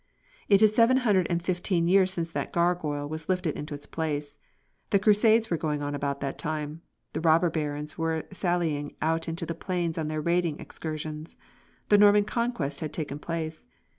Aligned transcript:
It 0.49 0.63
is 0.63 0.73
seven 0.73 0.97
hundred 1.05 1.27
and 1.29 1.43
fifteen 1.43 1.87
years 1.87 2.09
since 2.11 2.31
that 2.31 2.51
gargoyle 2.51 3.07
was 3.07 3.29
lifted 3.29 3.55
into 3.55 3.75
its 3.75 3.85
place. 3.85 4.39
The 4.89 4.97
Crusades 4.97 5.51
were 5.51 5.57
going 5.61 5.83
on 5.83 5.93
about 5.93 6.21
that 6.21 6.39
time; 6.39 6.81
the 7.13 7.21
robber 7.21 7.51
barons 7.51 7.99
were 7.99 8.23
sallying 8.31 8.95
out 8.99 9.29
onto 9.29 9.45
the 9.45 9.53
plains 9.53 9.99
on 9.99 10.07
their 10.07 10.19
raiding 10.19 10.59
excursions. 10.59 11.37
The 11.89 11.99
Norman 11.99 12.23
Conquest 12.25 12.79
had 12.79 12.93
taken 12.93 13.19
place. 13.19 13.67